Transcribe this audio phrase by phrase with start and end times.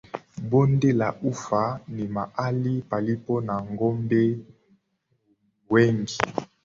[0.53, 4.21] Bonde la ufa ni mahali palipo na ng’ombe
[5.71, 6.17] wengi.